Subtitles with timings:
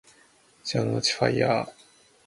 [0.63, 1.71] 城之内ファイアー